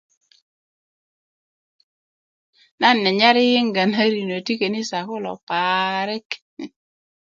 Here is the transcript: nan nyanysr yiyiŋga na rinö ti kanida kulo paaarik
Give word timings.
nan 2.79 2.97
nyanysr 3.03 3.37
yiyiŋga 3.41 3.83
na 3.91 4.01
rinö 4.13 4.37
ti 4.45 4.53
kanida 4.59 4.99
kulo 5.07 5.31
paaarik 5.47 6.29